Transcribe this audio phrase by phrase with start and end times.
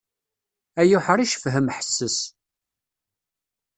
[0.81, 2.17] Ay uḥric fhem ḥesses.